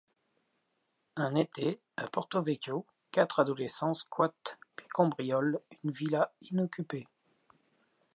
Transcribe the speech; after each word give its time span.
Un 1.15 1.35
été, 1.35 1.79
à 1.95 2.07
Porto-Vecchio, 2.07 2.87
quatre 3.11 3.39
adolescents 3.39 3.93
squattent 3.93 4.57
puis 4.75 4.87
cambriolent 4.87 5.59
une 5.83 5.91
villa 5.91 6.33
inoccupée. 6.49 7.07